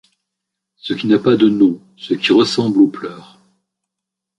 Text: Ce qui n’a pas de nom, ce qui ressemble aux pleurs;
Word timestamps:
Ce 0.77 0.95
qui 0.95 1.05
n’a 1.05 1.19
pas 1.19 1.35
de 1.35 1.47
nom, 1.47 1.79
ce 1.95 2.15
qui 2.15 2.33
ressemble 2.33 2.81
aux 2.81 2.87
pleurs; 2.87 3.37